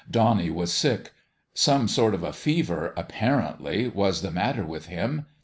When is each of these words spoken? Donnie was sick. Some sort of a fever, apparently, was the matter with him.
Donnie 0.09 0.49
was 0.49 0.73
sick. 0.73 1.13
Some 1.53 1.87
sort 1.87 2.15
of 2.15 2.23
a 2.23 2.33
fever, 2.33 2.91
apparently, 2.97 3.87
was 3.87 4.23
the 4.23 4.31
matter 4.31 4.65
with 4.65 4.87
him. 4.87 5.27